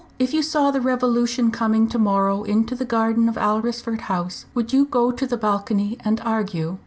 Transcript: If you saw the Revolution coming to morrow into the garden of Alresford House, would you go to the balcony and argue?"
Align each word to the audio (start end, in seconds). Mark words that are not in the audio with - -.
If 0.17 0.33
you 0.33 0.41
saw 0.41 0.71
the 0.71 0.81
Revolution 0.81 1.51
coming 1.51 1.87
to 1.89 1.99
morrow 1.99 2.41
into 2.41 2.73
the 2.73 2.85
garden 2.85 3.29
of 3.29 3.37
Alresford 3.37 4.01
House, 4.01 4.47
would 4.55 4.73
you 4.73 4.85
go 4.85 5.11
to 5.11 5.27
the 5.27 5.37
balcony 5.37 5.95
and 6.03 6.19
argue?" 6.21 6.79